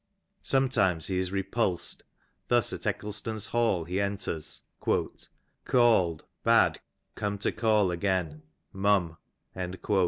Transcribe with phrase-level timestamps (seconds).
[0.41, 2.01] Sometimes he is re pulsed,
[2.47, 5.27] thus at Eccleston Hall he enters:'^
[5.65, 6.79] Called, bad
[7.13, 8.41] come to call again—
[8.87, 9.17] mum.'''